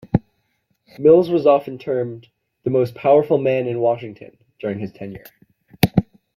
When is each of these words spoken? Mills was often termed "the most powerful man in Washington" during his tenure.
Mills 0.97 1.29
was 1.29 1.45
often 1.45 1.77
termed 1.77 2.27
"the 2.63 2.71
most 2.71 2.95
powerful 2.95 3.37
man 3.37 3.67
in 3.67 3.79
Washington" 3.79 4.35
during 4.59 4.79
his 4.79 4.91
tenure. 4.91 5.25